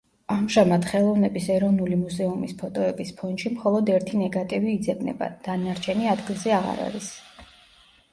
ამჟამად 0.33 0.85
ხელოვნების 0.91 1.49
ეროვნული 1.55 1.99
მუზეუმის 2.03 2.55
ფოტოების 2.61 3.11
ფონდში 3.19 3.51
მხოლოდ 3.57 3.91
ერთი 3.97 4.21
ნეგატივი 4.23 4.73
იძებნება, 4.79 5.29
დანარჩენი 5.49 6.09
ადგილზე 6.15 6.55
აღარ 6.61 6.83
არის. 6.87 7.11